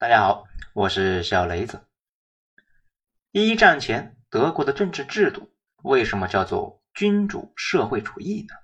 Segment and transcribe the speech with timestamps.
[0.00, 0.44] 大家好，
[0.74, 1.84] 我是小雷子。
[3.32, 8.54] 一战前德国的政治制度为什么叫做君主社会主义呢？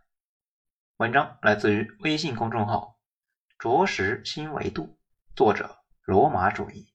[0.96, 3.00] 文章来自于微信公众号
[3.58, 4.96] “着实新维度”，
[5.34, 6.94] 作者罗马主义。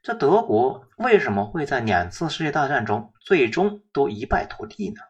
[0.00, 5.00] 这德国为什么会在两次世界大战中最终都一败涂地呢？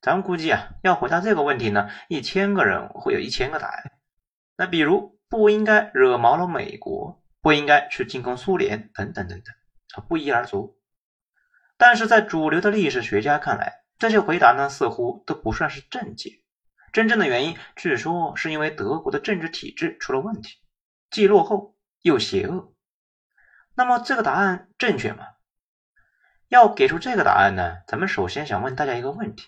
[0.00, 3.92] 咱们估计啊，要回答这个问题呢，一千个人会有一千个答案。
[4.56, 9.54] 那比如不应该惹毛了美国，不应该去进攻苏联，等等等等，
[9.94, 10.78] 啊，不一而足。
[11.76, 16.42] 但是在主流的历史学家看来，这些回答呢，似乎都不算是正解。
[16.92, 20.56] 真正的原因，据说是因为德国的政治体制出了问题，
[21.10, 22.74] 既落后又邪恶。
[23.74, 25.24] 那么这个答案正确吗？
[26.48, 29.46] 要给出这个答案呢，咱们首先想问大家一个问题。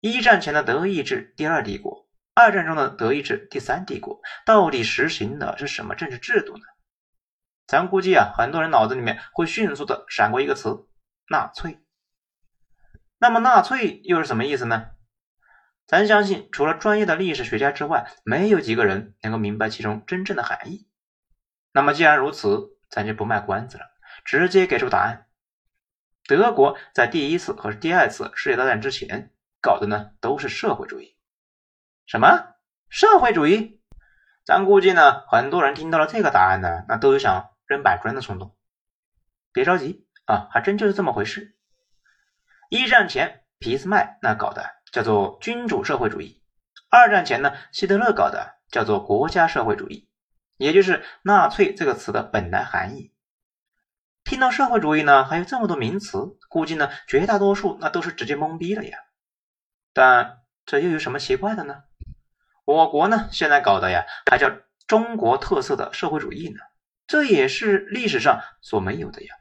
[0.00, 2.08] 一战前的德意志第二帝国，
[2.40, 6.62] 二战中的德意志第三帝国，到底实行的是什么政治制度呢？
[7.66, 10.88] 咱估计啊，很多人脑子里面会迅速的闪过一个词：
[11.28, 11.78] 纳粹。
[13.18, 14.90] 那么纳粹又是什么意思呢？
[15.86, 20.88] 咱相信，除了专业的历史学家之外，没有几个人能够明白其中真正的含义。
[21.72, 23.84] 那么既然如此，咱就不卖关子了，
[24.24, 25.26] 直接给出答案：
[26.26, 29.32] 德国在第一次和第二次世界大战之前。
[29.62, 31.18] 搞的呢都是社会主义，
[32.10, 32.56] 什么
[32.88, 33.80] 社会主义？
[34.44, 38.56] 咱估计呢，很多人听到了这个答案呢，那都有想扔板砖的冲动。
[39.52, 41.56] 别着急啊，还真就是这么回事。
[42.68, 46.42] 一战前俾斯麦那搞的叫做君主社会主义，
[46.88, 50.10] 二战前呢希特勒搞的叫做国家社会主义，
[50.56, 53.14] 也就是纳粹这个词的本来含义。
[54.24, 58.98] 听到社会主义呢，还有这么多名词，估计呢绝大多数那都是直接懵逼了呀。
[59.92, 61.84] 但这又有什么奇怪的呢？
[62.70, 64.50] 我国呢现在搞的呀，还叫
[64.86, 66.60] 中国特色的社会主义呢，
[67.06, 69.34] 这也是历史上所没有的呀。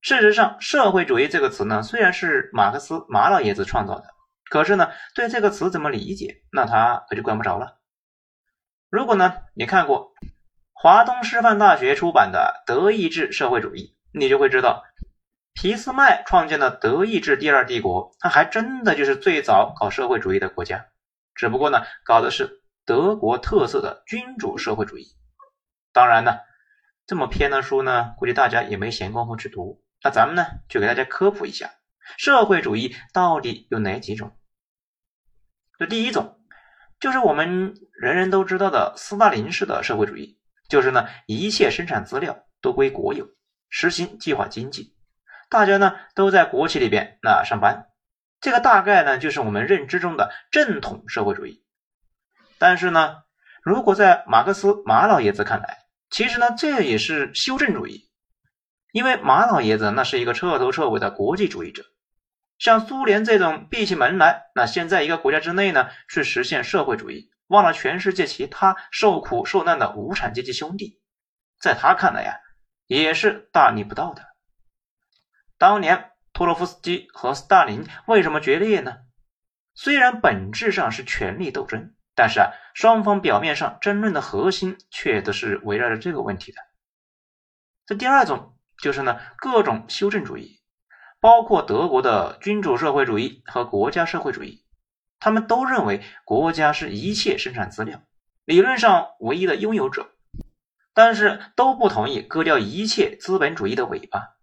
[0.00, 4.06] 事实上，社会主义这个词呢，虽然是马克思马老爷子创造的，
[4.48, 7.78] 可是呢，对这个词怎么理解，那他可就管不着了。
[8.88, 10.14] 如果呢，你看过
[10.72, 14.82] 华东师范大学出版的《德意志社会主义》，你就会知道。
[15.60, 20.86] 俾斯麦创建的德意志第二帝国，他还真的就是最早搞社会主义的国家，
[21.34, 25.06] 只不过呢，搞的是德国特色的君主社会主义。
[25.92, 26.38] 当然呢，
[27.06, 29.82] 这么偏的书呢，估计大家也没闲工夫去读。
[30.02, 31.70] 那咱们呢，就给大家科普一下，
[32.16, 34.36] 社会主义到底有哪几种？
[35.78, 36.38] 这第一种，
[36.98, 43.26] 就是我们人人都知道的斯大林式的社会主义，就是呢，一切生产资料都归国有，
[43.68, 44.94] 实行计划经济。
[45.48, 47.88] 大家呢都在国企里边那上班，
[48.40, 51.62] 这个大概呢就是我们认知中的正统社会主义。
[52.58, 53.22] 但是呢，
[53.62, 55.78] 如果在马克思马老爷子看来，
[56.10, 58.10] 其实呢这也是修正主义，
[58.92, 61.84] 因为马老爷子那是一个彻头彻尾的国际主义者。
[62.58, 71.00] 像苏联这种闭起门来，那先在一个国家之内呢去实现社会主义，忘了全世界其他受苦受难的无产阶级兄弟，
[71.58, 72.38] 在他看来呀，
[72.86, 74.26] 也是大逆不道的。
[75.56, 78.96] 当年托洛夫斯基和斯大林为什么决裂呢？
[79.74, 86.56] 虽然本质上是权力斗争，但是啊，双方表面上争论的核心却都是围绕着这个问题的。
[87.84, 90.62] 这第二种就是呢，各种修正主义，
[91.20, 94.64] 包括德国的君主社会主义和国家社会主义，
[95.18, 98.00] 他们都认为国家是一切生产资料
[98.46, 100.08] 理论上唯一的拥有者，
[100.94, 104.38] 但是都不同意割掉一切资本主义的尾巴。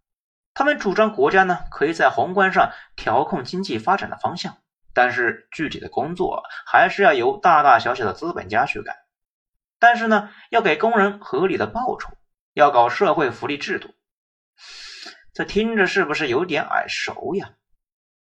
[0.57, 4.57] 他们主张国家呢可以在宏观上调控经济发展的方向，
[4.91, 8.95] 但是具体的工作还是要由大大小小的资本家去干。
[9.77, 12.09] 但是呢，要给工人合理的报酬，
[12.55, 13.93] 要搞社会福利制度。
[15.31, 17.51] 这听着是不是有点耳熟呀？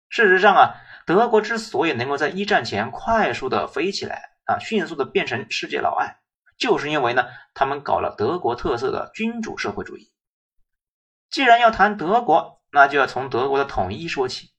[0.07, 0.75] 事实上啊，
[1.07, 6.17] 德国之所以能够在一战前快速的飞起来啊，迅速的变成世界老二，
[6.59, 7.25] 就是因为呢，
[7.55, 10.11] 他们搞了德国特色的君主社会主义。
[11.29, 14.51] 既然要谈德国，那就要从德国的统一说起。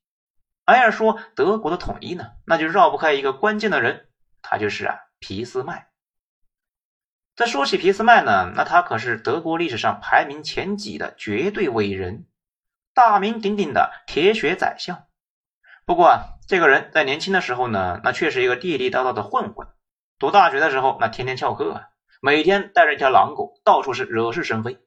[0.65, 4.09] 而要说德国的统一呢，那就绕不开一个关键的人，
[4.41, 5.89] 他就是啊俾斯麦。
[7.35, 12.27] 在说起俾斯麦呢，那他可是德国历史上排名前几的绝对伟人，
[12.95, 15.07] 大名鼎鼎的铁血宰相。
[15.85, 19.67] 不过啊，这个人在年轻的时候呢，那却是一个地地道道的混混。
[20.21, 21.89] 读大学的时候，那天天翘课啊，
[22.21, 24.79] 每天带着一条狼狗，到处是惹是生非。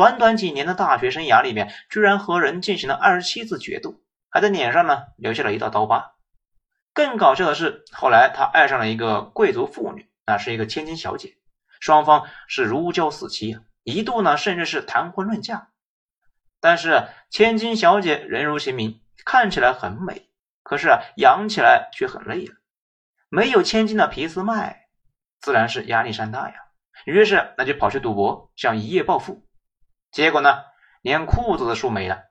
[0.00, 4.00] 短短几年的大学生涯里面，居然和人进行了二十七次决斗，
[4.30, 6.12] 还在脸上呢留下了一道刀疤。
[6.94, 11.36] 更搞笑的是，后来他爱上了一个贵族妇女，那是一个千金小姐，
[11.80, 15.68] 双方是如胶似漆啊，一度呢甚至是谈婚论嫁。
[16.62, 20.30] 但是千金小姐人如其名，看起来很美，
[20.62, 22.56] 可是养起来却很累啊。
[23.28, 24.88] 没有千金的皮斯麦，
[25.42, 26.54] 自然是压力山大呀。
[27.04, 29.46] 于是那就跑去赌博，想一夜暴富。
[30.10, 30.64] 结果呢，
[31.02, 32.24] 连裤子都输没了。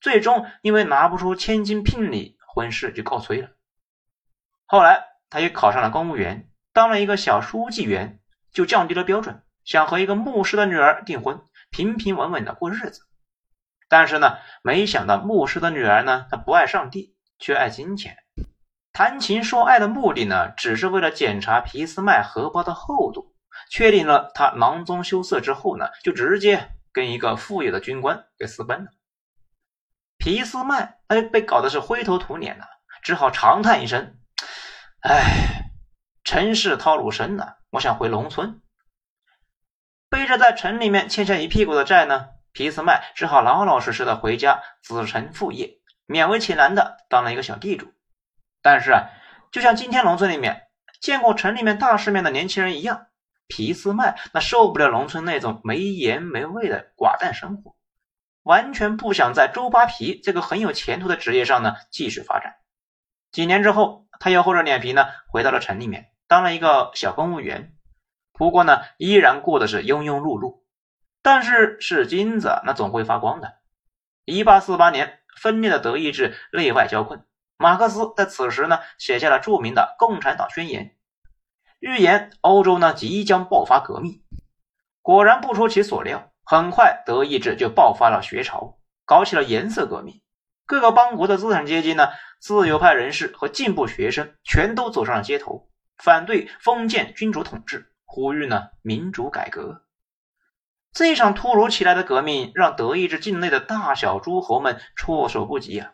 [0.00, 3.48] 最终因为拿不出千金聘礼，婚事就告吹了。
[4.66, 8.20] 后来他又考上了公务员，当了一个小书记员，
[8.52, 13.00] 就降低了标准，想和一个牧师的女儿订婚，平平稳稳的过日子。
[13.88, 18.16] 但是呢，没想到牧师的女儿呢，她不爱上帝，却爱金钱。
[18.92, 23.34] 谈情说爱的目的呢，只是为了检查皮斯麦荷包的厚度。
[23.70, 28.90] 确定了他囊中羞涩之后呢，就直接跟一个富有的军官给私奔了。
[30.16, 32.66] 皮斯麦哎，被搞得是灰头土脸的，
[33.02, 34.16] 只好长叹一声
[35.02, 35.70] ：“哎，
[36.22, 38.62] 城市套路深呐，我想回农村。”
[40.08, 42.28] 背着在城里面欠下一屁股的债呢。
[42.52, 47.92] 皮斯麦只好老老实实的回家子承父业，勉为其难的当了一个小地主。
[48.62, 49.10] 但是啊，
[49.50, 50.68] 就像今天农村里面
[51.00, 53.08] 见过城里面大世面的年轻人一样，
[53.46, 57.76] 皮斯麦那受不了农村那种没盐没味的寡淡生活，
[58.42, 62.56] 完全不想在周扒皮这个很有前途的职业上呢继续发展。
[63.30, 67.74] 几年之后，他又厚着脸皮呢回到了城里面，当了一个小公务员。
[68.32, 70.62] 不过呢，依然过的是庸庸碌碌。
[71.22, 73.54] 但是是金子，那总会发光的。
[74.24, 77.24] 一八四八年，分裂的德意志内外交困，
[77.56, 80.84] 马克思在此时呢写下了著名的《共产党宣言》，
[81.84, 84.22] 预言欧洲呢即将爆发革命。
[85.02, 90.22] 果然不出其所料，很快德意志就爆发了学潮，搞起了颜色革命。
[90.64, 92.08] 各个邦国的资产阶级呢，
[92.40, 99.82] 自由派人士和进步学生全都走上了街头，反对封建君主统治，呼吁呢民主改革。
[100.90, 105.92] 这场突如其来的革命让德意志境内的大小诸侯们措手不及啊！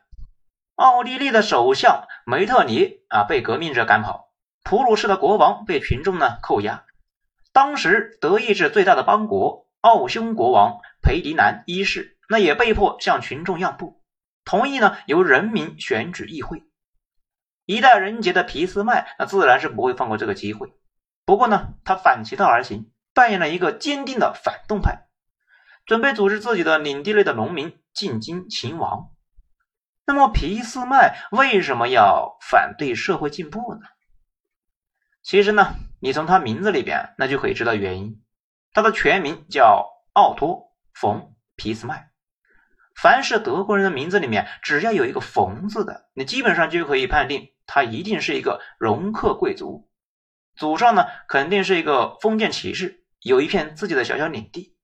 [0.77, 4.30] 奥地利的首相梅特尼啊被革命者赶跑，
[4.63, 6.85] 普鲁士的国王被群众呢扣押。
[7.53, 14.03] 当时德意志最大的邦国奥匈国王裴迪南一世那也被迫向群众让步，
[14.45, 16.63] 同意呢由人民选举议会。
[17.67, 20.73] 一代人杰的皮斯麦那自然是不会放过这个机会，
[21.25, 22.91] 不过呢他反其道而行。
[23.13, 25.09] 扮演了一个坚定的反动派，
[25.85, 29.11] 准备组织自己的领地内的农民进京勤王。
[30.07, 33.81] 那么皮斯麦为什么要反对社会进步呢？
[35.23, 38.23] 其实呢，你从他名字里边那就可以知道原因。
[38.73, 40.49] 他的全名叫奥托·
[40.95, 41.21] 冯·
[41.57, 42.11] 皮斯麦。
[42.95, 49.89] 凡是德国人的名字里面只要有一个“冯”字的，你基本上就可以判定他一定是一个容克贵族，
[50.57, 53.05] 祖上呢肯定是一个封建骑士。
[53.21, 54.77] 有一片自己的小小领地，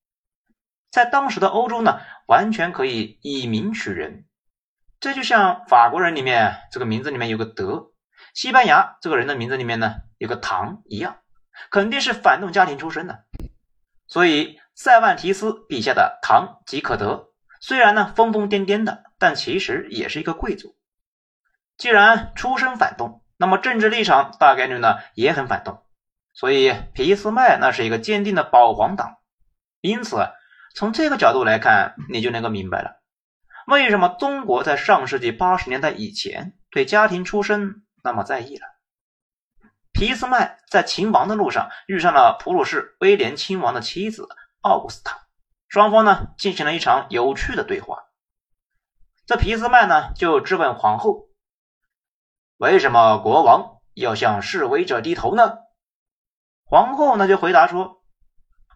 [0.90, 4.26] 在当时的欧洲呢，完全可以以名取人。
[5.00, 7.92] 这就像法国人里面这个名字里面有个德，
[8.36, 11.16] 西班牙这个人的名字里面呢有个唐一样，
[11.70, 13.24] 肯定是反动家庭出身的。
[14.06, 17.30] 所以塞万提斯笔下的唐吉可德，
[17.62, 20.76] 虽然呢疯疯癫癫的，但其实也是一个贵族。
[21.78, 25.82] 既然出身反动，那么政治立场大概率呢也很反动。
[26.34, 29.16] 所以皮斯麦那是一个坚定的保皇党，
[29.80, 30.28] 因此
[30.74, 33.00] 从这个角度来看，你就能够明白了，
[33.66, 38.66] 为什么中国在上世纪八十年代以前对家庭出身那么在意了。
[39.92, 44.28] 皮斯麦在秦王的路上遇上了普鲁士威廉亲王的妻子
[44.60, 45.26] 奥古斯塔，
[45.68, 48.04] 双方呢进行了一场有趣的对话。
[49.26, 51.28] 这皮斯麦呢就质问皇后：
[52.58, 55.58] 为什么国王要向示威者低头呢？
[56.64, 58.04] 皇后呢就回答说：“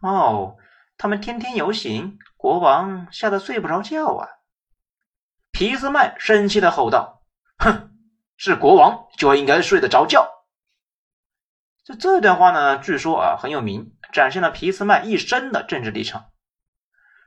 [0.02, 0.56] 哦，
[0.96, 4.28] 他们天天游行，国王吓得睡不着觉啊。”
[5.52, 7.22] 皮斯麦生气的吼道
[7.58, 7.89] ：“哼，
[8.42, 10.26] 是国王就应该睡得着觉。”
[11.84, 16.30] 这这段话呢，据说啊很有名，展现了皮斯麦一生的政治立场。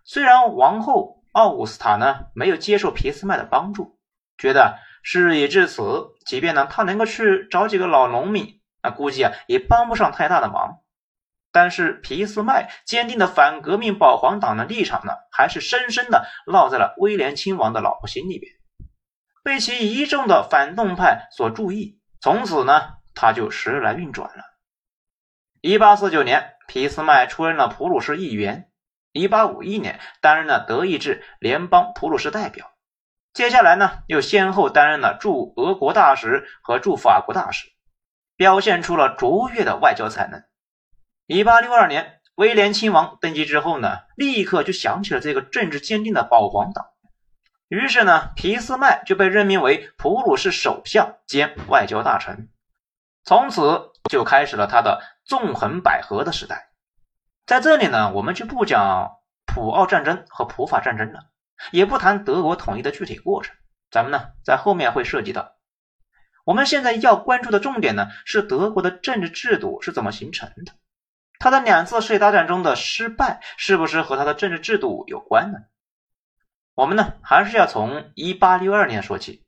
[0.03, 3.99] 虽然王后奥古斯塔呢没有接受皮斯麦的帮助，
[4.39, 5.83] 觉得事已至此，
[6.25, 8.59] 即便呢他能够去找几个老农民。
[8.81, 10.79] 那估计啊也帮不上太大的忙，
[11.51, 18.51] 但是皮斯麦坚定的反革命保皇党的立场呢，还是深深的烙在了威廉亲王的老婆心里边，
[19.43, 24.43] 被其一众的反动派所注意，从此呢他就时来运转了。
[25.61, 28.65] 一八四九年，皮斯麦出任了普鲁士议员；
[29.11, 32.65] 一八五一年，担任了德意志联邦普鲁士代表；
[33.33, 37.67] 接下来呢，又先后担任了驻俄国大使和驻法国大使。
[38.35, 40.43] 表现出了卓越的外交才能。
[41.27, 46.87] 一八六二年，威廉亲王登基之后呢，立刻就想起了这个政治坚定的保皇党，
[47.73, 52.49] 于是呢，俾斯麦就被任命为普鲁士首相兼外交大臣，
[53.23, 56.69] 从此就开始了他的纵横捭阖的时代。
[57.47, 59.13] 在这里呢，我们就不讲
[59.47, 61.21] 普奥战争和普法战争了，
[61.71, 63.55] 也不谈德国统一的具体过程，
[63.89, 65.55] 咱们呢在后面会涉及到。
[66.45, 70.73] 我们现在要关注的重点呢，是德国的政治制度是怎么形成的。
[71.39, 75.57] 他的两次世界大战中的失败，是不是和他的政治制度有关呢？
[76.75, 79.45] 我们呢，还是要从一八六二年说起。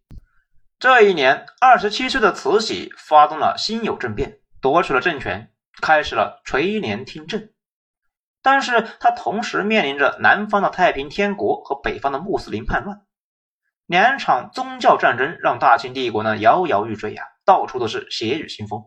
[0.77, 5.51] 这一年，二十七岁的慈禧发动了辛酉政变，夺取了政权，
[5.81, 7.49] 开始了垂帘听政。
[8.43, 13.01] 但是，他同时面临着南方的太平天国和北方的穆斯林叛乱。
[13.87, 18.83] 两场宗教战争让大清帝国呢摇摇欲坠呀，到处都是血雨腥风，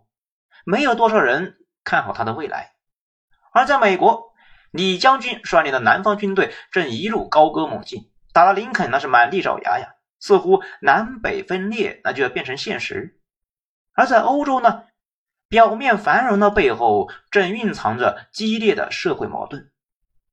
[0.64, 2.72] 没有多少人看好他的未来。
[3.52, 4.32] 而在美国，
[4.70, 13.20] 李将军率领的南方军队正一路高歌猛进，打了林肯那是满地找牙呀，似乎南北分裂那就要变成现实。
[13.92, 14.84] 而在欧洲呢，
[15.48, 19.70] 表面繁荣的背后正蕴藏着激烈的社会矛盾。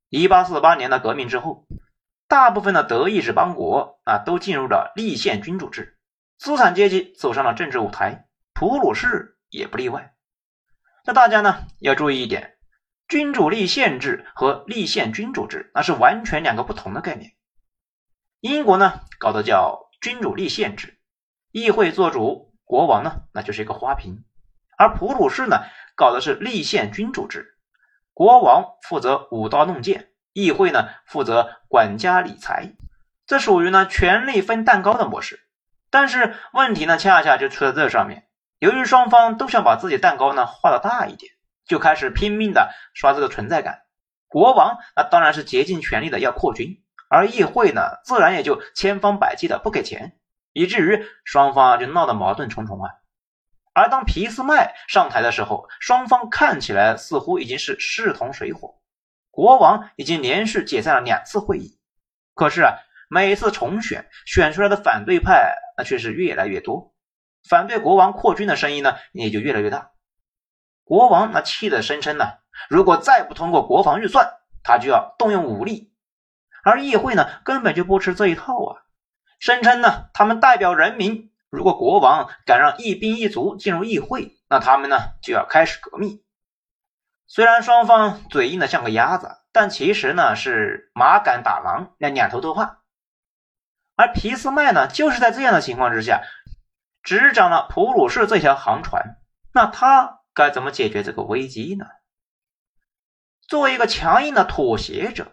[0.09, 1.65] 一八四八年的革命之后。
[2.27, 5.99] 大部分的德意志邦国啊，都进入了立宪君主制，
[6.39, 10.15] 资产阶级走上了政治舞台，普鲁士也不例外。
[11.05, 12.57] 那大家呢要注意一点，
[13.07, 17.34] 君主立宪制和立宪君主制那是完全两个不同的概念。
[18.45, 20.99] 英国呢搞的叫君主立宪制，
[21.51, 24.17] 议会做主，国王呢那就是一个花瓶；
[24.77, 25.63] 而普鲁士呢
[25.95, 27.57] 搞的是立宪君主制，
[28.13, 30.11] 国王负责舞刀弄剑。
[30.31, 32.73] 议会呢负责管家理财，
[33.25, 35.39] 这属于呢权力分蛋糕的模式。
[35.89, 38.27] 但是问题呢恰恰就出在这上面。
[38.59, 41.31] 由于双方都想把自己蛋糕呢画的大一点，
[41.65, 43.79] 就开始拼命的刷这个存在感。
[44.27, 50.17] 国王那当然是竭尽全力的要扩军，而议会呢自然也就千方百计的不给钱，
[50.53, 52.89] 以至于双方就闹得矛盾重重啊。
[53.73, 58.75] 而当皮斯麦上台的时候，双方看起来似乎已经是势同水火。
[59.31, 61.77] 国王已经连续解散了两次会议，
[62.33, 62.75] 可是啊，
[63.09, 66.93] 每次重选选出来的反对派那却是越来越多，
[67.49, 69.91] 反对国王扩军的声音呢也就越来越大。
[70.85, 72.25] 国王那气的声称呢，
[72.69, 74.25] 如果再不通过国防预算，
[74.63, 75.91] 他就要动用武力。
[76.65, 78.81] 而议会呢根本就不吃这一套啊，
[79.37, 86.23] 声称呢他们代表人民，如果国王敢让一兵一卒进入议会，那他们呢就要开始革命。
[87.27, 92.79] 虽然双方嘴硬的像个鸭子，但其实呢是马敢打狼，那两头都怕。
[93.95, 96.23] 而皮斯麦呢，就是在这样的情况之下，
[97.03, 99.17] 执掌了普鲁士这条航船。
[99.53, 101.85] 那他该怎么解决这个危机呢？
[103.47, 105.31] 作为一个强硬的妥协者，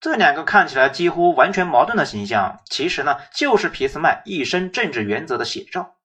[0.00, 5.96] 这两个看起来几乎完全矛盾的形象，其实呢就是皮斯麦一生政治原则的写照。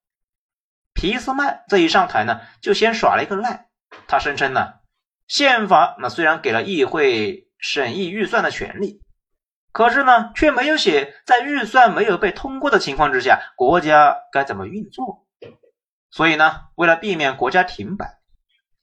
[0.94, 3.68] 皮斯麦这一上台呢，就先耍了一个赖，
[4.08, 4.74] 他声称呢。
[5.28, 9.02] 宪法那虽然给了议会审议预算的权利，
[9.72, 15.26] 可是呢，却没有写在预算没有被通过的情况之下，国家该怎么运作。
[16.12, 18.20] 所以呢，为了避免国家停摆，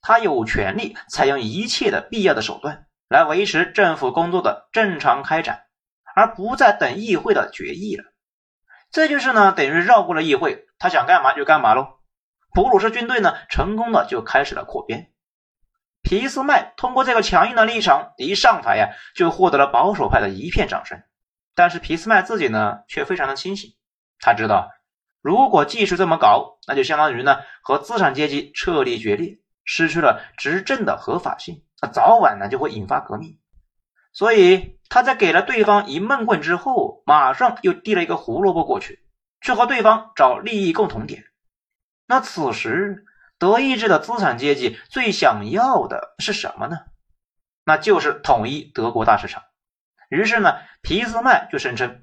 [0.00, 5.66] 他有权利采用一切的必要的手段来维持政府工作的正常开展，
[6.16, 8.04] 而不再等议会的决议了。
[8.90, 11.98] 这就是呢，等于绕过了议会，他想干嘛就干嘛喽。
[12.52, 15.10] 普鲁士军队呢，成功的就开始了扩编。
[16.02, 21.00] 皮斯麦通过这个强硬的立场一上台呀，就获得了保守派的一片掌声。
[21.54, 23.70] 但是皮斯麦自己呢，却非常的清醒。
[24.18, 24.68] 他知道，
[25.20, 33.38] 如果继续这么搞，那就相当于呢和资产阶级彻底决裂，失去了执政的合法性，那早晚呢就会引发革命。
[34.14, 39.04] 所以他在给了对方一闷棍之后，马上又递了一个胡萝卜过去，
[39.42, 41.24] 去和对方找利益共同点。
[42.06, 43.04] 那此时。
[43.38, 46.76] 德意志的资产阶级最想要的是什么呢？
[47.64, 49.42] 那就是统一德国大市场。
[50.08, 52.02] 于是呢，皮斯麦就声称，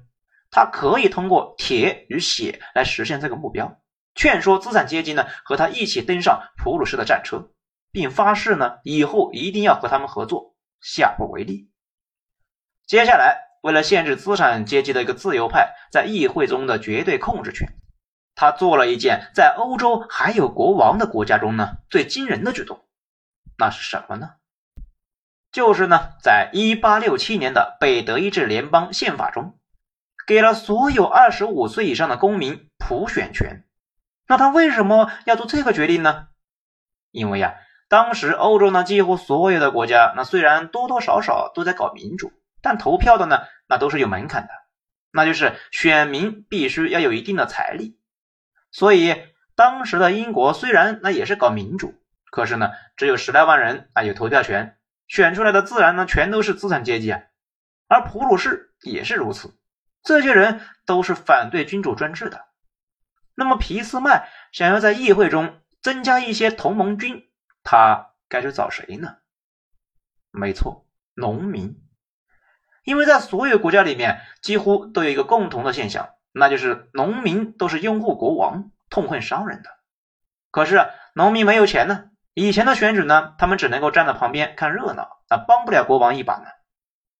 [0.50, 3.80] 他可以通过铁与血来实现这个目标，
[4.14, 7.48] 劝说资产阶级呢和他一起登上普鲁士的战车，
[7.92, 11.70] 并发誓呢以后一定要和他们合作，下不为例。
[12.86, 17.76] 接下来，为了限制资产阶级的一个自由派在议会中的绝对控制权。
[18.34, 22.84] 他做了一件在欧洲还有国王的国家中呢最惊人的举动，
[23.58, 24.30] 那是什么呢？
[25.52, 29.58] 就是呢，在一八六七年的北德意志联邦宪法中，
[30.26, 33.64] 给了所有二十五岁以上的公民普选权。
[34.26, 36.28] 那他为什么要做这个决定呢？
[37.10, 37.56] 因为呀，
[37.90, 42.32] 当时欧洲呢几乎所有的国家，那虽然多多少少都在搞民主，
[42.62, 44.50] 但投票的呢那都是有门槛的，
[45.10, 47.98] 那就是选民必须要有一定的财力。
[48.70, 49.20] 所以
[49.56, 51.92] 当时的英国虽然那也是搞民主，
[52.30, 54.78] 可是呢只有十来万人啊有投票权，
[55.08, 57.22] 选出来的自然呢全都是资产阶级啊，
[57.88, 59.52] 而普鲁士也是如此，
[60.04, 62.46] 这些人都是反对君主专制的。
[63.34, 67.24] 那么俾斯麦想要在议会中增加一些同盟军，
[67.70, 69.18] 他该去找谁呢？
[70.32, 71.80] 没错，农民，
[72.82, 76.10] 因为在所有国家里面几乎都有一个共同的现象。
[76.32, 79.70] 那就是农民都是拥护国王、痛恨商人的。
[80.50, 80.84] 可是
[81.14, 86.46] 农民没有钱呢，以前的选举呢，他们只能够站在旁边看热闹，啊，帮不了国王一把呢。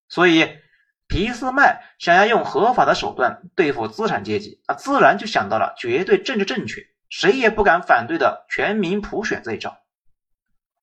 [0.09, 0.59] 所以
[1.07, 9.78] 俾斯麦想要用合法的手段对付资产阶级，啊，自然就想到了绝对政治正确、谁也不敢反对的全民普选这一招。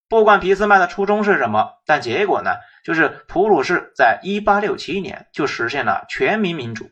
[0.10, 2.52] 不管俾斯麦的初衷是什么，但结果呢，
[2.84, 6.90] 就是普鲁士在1867年就实现了全民民主。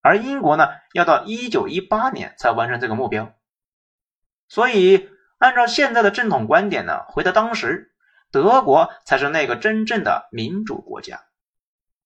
[0.00, 3.34] 而英国呢，要到一九一八年才完成这个目标。
[4.48, 7.92] 所以，按照现在的正统观点呢，回到当时，
[8.30, 11.20] 德国才是那个真正的民主国家。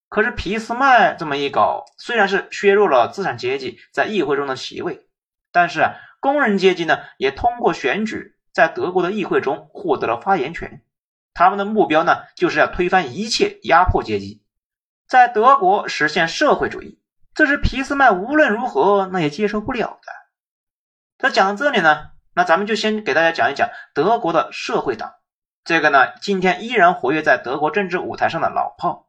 [0.09, 5.07] 可是，俾斯麦这么一搞，虽然是削弱了资产阶级在议会中的席位，
[5.53, 10.83] 但是工人阶级呢，也通过选举在德国的议会中获得了发言权。
[11.33, 14.43] 他们的目标呢，就是要推翻一切压迫阶级，
[15.07, 17.01] 在德国实现社会主义。
[17.35, 20.13] 这是皮斯麦无论如何那也接受不了的。
[21.19, 25.13] 他讲到这里呢，那咱们就先给大家讲一讲德国的社会党。
[25.63, 29.09] 这个呢，今天依然活跃在德国政治舞台上的老炮。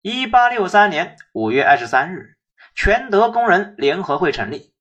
[0.00, 2.38] 一八六三年五月二十三日，
[2.74, 4.72] 全德工人联合会成立。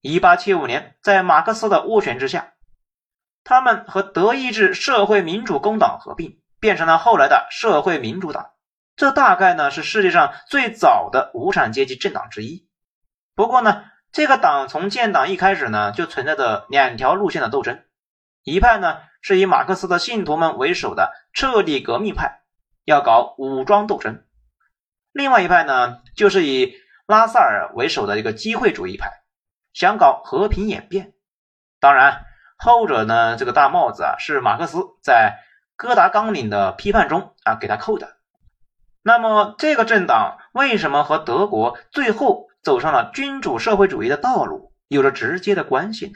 [0.00, 2.54] 一八七五年，在马克思的斡旋之下，
[3.44, 8.50] 他们和德意志社会民主工党合并，变成了后来的社会民主党。
[8.96, 12.68] 这大概呢是世界上最早的无产阶级政党之一。
[13.34, 17.82] 不过呢，这个党从建党一开始呢就存在着两条路线的斗争。
[18.42, 22.42] 一派呢是以马克思的信徒们为首的彻底革命派，
[22.84, 24.24] 要搞武装斗争；
[25.12, 26.74] 另外一派呢就是以
[27.06, 29.10] 拉萨尔为首的一个机会主义派，
[29.72, 31.14] 想搞和平演变。
[31.80, 32.26] 当然，
[32.62, 35.38] 后者呢这个大帽子啊是马克思在
[35.76, 38.16] 哥达纲领的批判中啊给他扣的。
[39.02, 46.12] 那么，这个政党为什么和德国最后走上了君主社会主义的道路有着直接的关系呢？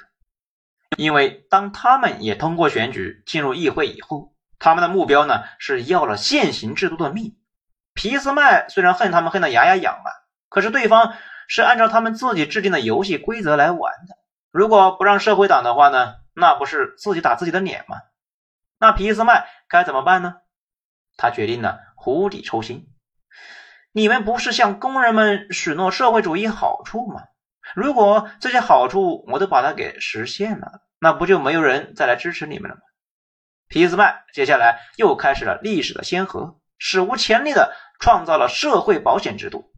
[0.98, 7.36] 因为当他们也通过选举进入议会以后，他们的目标呢是要了现行制度的命。
[7.94, 10.10] 皮斯麦虽然恨他们恨得牙痒痒啊，
[10.50, 11.14] 可是对方
[11.48, 14.14] 是按照他们自己制定的游戏规则来玩的。
[14.50, 17.96] 如果不让社会党的话呢，那不是自己打自己的脸吗？
[18.78, 20.34] 那皮斯麦该怎么办呢？
[21.16, 21.78] 他决定呢。
[22.04, 22.86] 釜底抽薪，
[23.90, 27.22] 你们不是向工人们许诺社会主义好处吗？
[27.74, 32.82] 如果这些好处我都把它给实现了，那不就没有人再来支持你们了吗？
[33.68, 39.72] 皮斯麦接下来又开始了历史的先河，史无前例的创造了社会保险制度，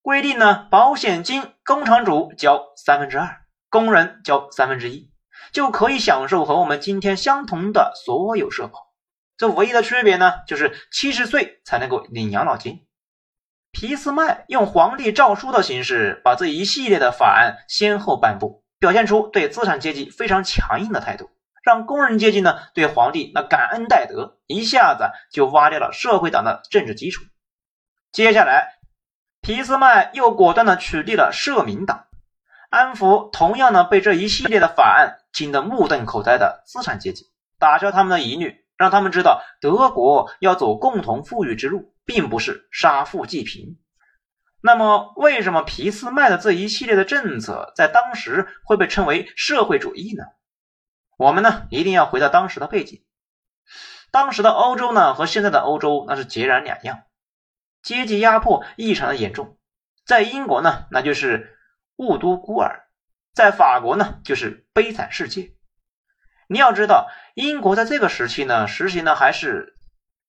[0.00, 5.10] 规定呢，保险金工厂主交三分之二，工人交三分之一，
[5.52, 8.88] 就可以享受和我们今天相同的所有社保。
[9.36, 12.84] 这唯一的区别呢，就是七十岁才能够领养老金。
[13.70, 21.30] 俾斯麦用皇帝诏书的形式，把这一系列的法案先后颁布，表现出对资产阶级非常强硬的态度，
[21.62, 27.22] 让工人阶级呢对皇帝那感恩戴德，一下子就挖掉了社会党的政治基础。
[28.10, 28.78] 接下来，
[29.40, 32.06] 俾斯麦又果断的取缔了社民党，
[32.70, 37.26] 安抚同样呢被这一系列的法案听得目瞪口呆的资产阶级，
[37.60, 38.56] 打消他们的疑虑。
[38.76, 43.78] 让他们知道，德国要走共同富裕之路，并不是杀富济贫。
[44.60, 50.24] 那么，为什么俾斯麦的这一系列的政策在当时会被称为社会主义呢？
[51.16, 53.04] 我们呢，一定要回到当时的背景。
[54.10, 57.02] 当时的欧洲呢，和现在的欧洲那是截然两样，
[57.80, 59.56] 阶级压迫异常的严重。
[60.04, 61.58] 在英国呢，那就是
[61.96, 62.87] 雾都孤儿；
[63.38, 65.52] 在法国呢，就是悲惨世界。
[66.48, 69.78] 你要知道，英国在这个时期呢，实行的还是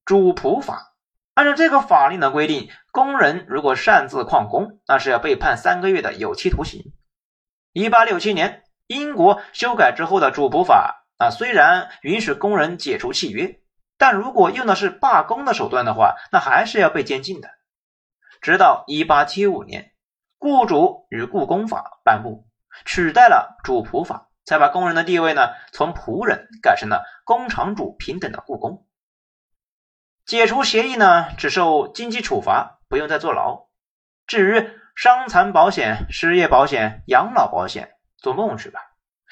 [0.06, 0.94] 主仆法。
[1.34, 6.84] 按照这个法令的规定，工人如果擅自旷工，那是要被判三个月的有期徒刑。
[7.74, 13.60] 一八六七年，英国修改之后的主仆法啊，虽然允许工人解除契约，
[13.98, 17.50] 但如果用的是罢工的手段的话，那还是要被监禁的。
[18.40, 19.94] 直到一八七五年，
[20.38, 22.46] 雇主与雇工法颁布，
[22.86, 24.28] 取代了主仆法。
[24.46, 28.88] 才把工人的地位呢从仆人改成了工厂主平等的雇工。
[30.26, 33.68] 解除协议呢，只受经济处罚，不用再坐牢。
[34.26, 38.80] 至于伤残保险、失业保险、养老保险，做梦去吧！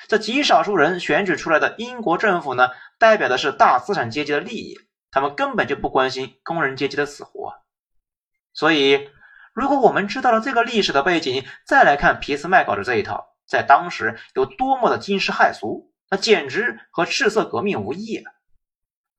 [0.08, 4.76] 这极少数人选举出来的英国政府呢，代表的是大资产阶级的利益，
[5.10, 7.56] 他们根本就不关心工人阶级的死活。
[8.54, 9.10] 所以，
[9.54, 18.32] 如果我们知道了这个历史的背景，再来看皮斯麦搞的这一套，在当时有多么的惊世骇俗，那简直和赤色革命无异了。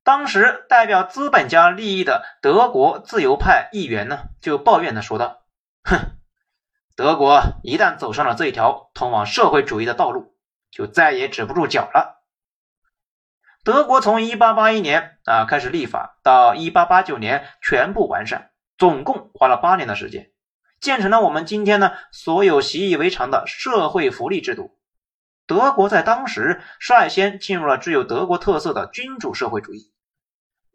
[0.03, 5.41] 当时代表资本家利益的德国自由派议员呢，就抱怨的说道
[5.83, 6.17] ：“哼，
[6.95, 10.35] 德国一旦走上了这一条通往社会主义的道路。”
[10.71, 12.23] 就再也止不住脚了。
[13.63, 20.31] 德国从1881年啊开始立法，到1889年全部完善，总共花了八年的时间，
[20.79, 24.77] 建成了我们今天呢所有习以为常的社会福利制度。
[25.45, 29.91] 德国在当时率先进入了具有德国特色的君主社会主义。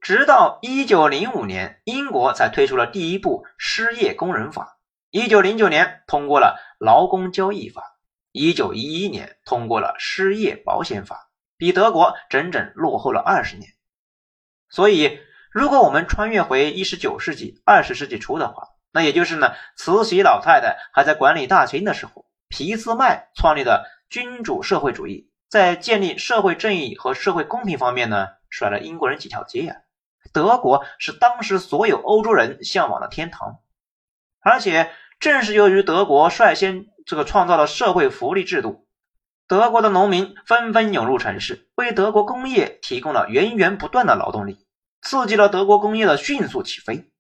[0.01, 4.79] 直到1905年，英国才推出了第一部失业工人法
[5.13, 7.97] ；1909年通过了劳工交易法。
[8.33, 13.71] 一九一一年通过了失业保险法，比德国整整落后了二十年。
[14.69, 15.21] 所以，
[15.53, 29.77] 如果我们穿越回一十九世纪二十世纪初的话，那也就是呢，慈禧老太太还在管理大清的时候，皮斯麦创立的君主社会主义，在建立社会正义和社会公平方面呢，甩了英国人几条街啊！
[30.33, 33.59] 德国是当时所有欧洲人向往的天堂，
[34.41, 36.87] 而且正是由于德国率先。
[37.07, 38.87] 这个创造了社会福利制度，
[39.47, 44.67] 德国的农民纷纷涌入城市，为德国工业提供了源源不断的劳动力，
[45.03, 47.11] 刺激了德国工业的迅速起飞。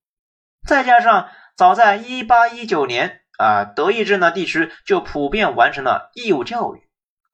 [0.67, 6.89] 再加上早在1819年啊，德意志呢地区就普遍完成了义务教育，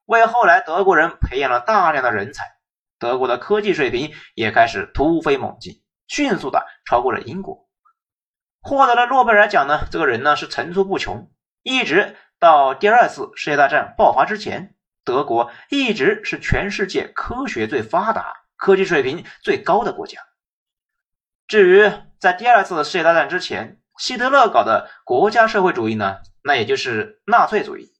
[0.05, 2.43] 为后来德国人培养了大量的人才，
[2.99, 7.67] 德国的科技水平也开始突飞猛进，迅速的超过了英国。
[8.61, 11.31] 获得了诺贝尔奖呢，这个人呢是层出不穷，
[11.63, 12.15] 一直。
[12.39, 20.19] 到第二次世界大战爆发之前，德国一直是全世界科学最发达、科技水平最高的国家。
[21.47, 27.91] 至于在第二次世界大战之前，希特勒搞的国家社会主义呢，那也就是纳粹主义，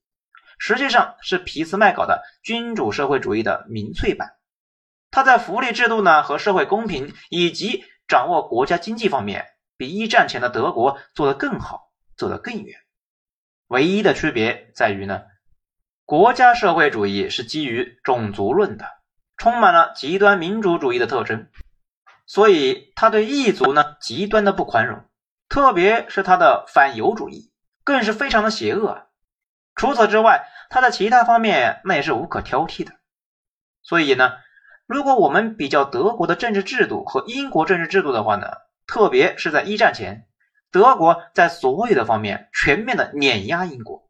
[0.57, 4.33] 实际上是俾斯麦搞的君主社会主义的民粹版。
[5.11, 9.45] 他在福利制度呢和社会公平以及掌握国家经济方面，
[9.77, 12.79] 比一战前的德国做得更好，走得更远。
[13.67, 15.23] 唯一的区别在于呢，
[16.05, 18.85] 国家社会主义是基于种族论的，
[19.37, 21.49] 充满了极端民主主义的特征，
[22.25, 25.05] 所以他对异族呢极端的不宽容，
[25.51, 27.51] 特别是他的反犹主义
[27.83, 29.09] 更是非常的邪恶。
[29.75, 32.93] 除此之外，他的其他方面那也是无可挑剔的。
[33.83, 34.31] 所以呢，
[34.85, 38.47] 如果我们比较德国的政治制度和英国政治制度的话呢，
[38.87, 40.25] 特别是在一战前。
[40.71, 44.09] 德国在所有的方面全面的碾压英国。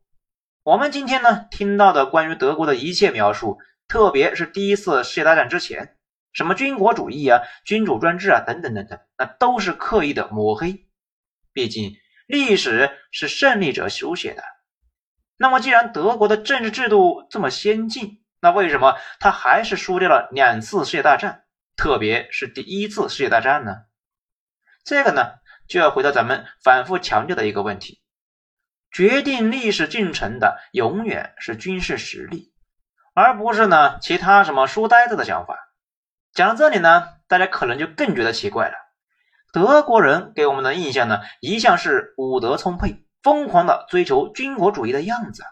[0.62, 5.97] 我们今天呢听到的关于德国的一切描述，特别是第一次世界大战之前，
[6.34, 10.86] 什么军国主义啊、君主专制啊等等等等，那都是刻意的抹黑。
[11.53, 11.95] 毕竟
[12.27, 14.43] 历史是胜利者书写的。
[15.37, 23.83] 那么既然德国的政治制度这么先进，那为什么他还是输掉了两次世界大战，特别是第一次世界大战呢？
[24.83, 25.33] 这个呢？
[25.67, 28.01] 就要回到咱们反复强调的一个问题：
[28.91, 32.53] 决定历史进程的永远是军事实力，
[33.13, 35.57] 而不是呢其他什么书呆子的想法。
[36.33, 38.75] 讲到这里呢，大家可能就更觉得奇怪了。
[39.53, 45.43] 德国人给我们的印象呢，一向是武德充沛、疯狂的追求军国主义的样子，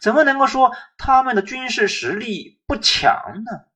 [0.00, 3.66] 怎么能够说他们的军事实力不强呢？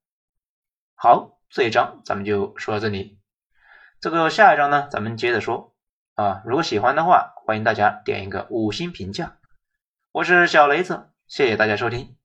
[0.94, 3.18] 好，这一章咱们就说到这里，
[4.00, 5.74] 这个下一章呢，咱们接着说。
[6.14, 9.36] 啊，如果喜欢的话，欢迎大家点一个五星评价。
[10.10, 12.17] 我是小雷子，谢谢大家收听。